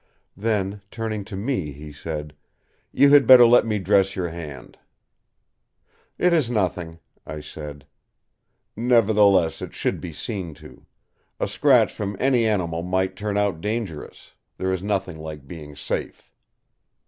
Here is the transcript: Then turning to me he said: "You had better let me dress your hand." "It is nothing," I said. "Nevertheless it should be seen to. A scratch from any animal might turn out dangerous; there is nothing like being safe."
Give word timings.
Then 0.35 0.81
turning 0.89 1.23
to 1.25 1.35
me 1.35 1.71
he 1.73 1.93
said: 1.93 2.33
"You 2.91 3.11
had 3.11 3.27
better 3.27 3.45
let 3.45 3.67
me 3.67 3.77
dress 3.77 4.15
your 4.15 4.29
hand." 4.29 4.79
"It 6.17 6.33
is 6.33 6.49
nothing," 6.49 6.97
I 7.23 7.39
said. 7.41 7.85
"Nevertheless 8.75 9.61
it 9.61 9.75
should 9.75 10.01
be 10.01 10.11
seen 10.11 10.55
to. 10.55 10.87
A 11.39 11.47
scratch 11.47 11.93
from 11.93 12.17
any 12.19 12.47
animal 12.47 12.81
might 12.81 13.15
turn 13.15 13.37
out 13.37 13.61
dangerous; 13.61 14.33
there 14.57 14.73
is 14.73 14.81
nothing 14.81 15.19
like 15.19 15.45
being 15.47 15.75
safe." 15.75 16.31